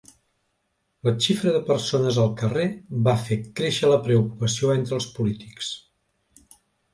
[1.07, 2.65] La xifra de persones al carrer
[3.11, 5.71] ha fet créixer la preocupació entre els polítics.